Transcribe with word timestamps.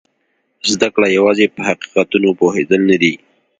زده 0.71 0.87
کړه 0.95 1.07
یوازې 1.17 1.45
په 1.55 1.59
حقیقتونو 1.69 2.29
پوهېدل 2.39 2.81
نه 2.89 2.97
دي. 3.01 3.13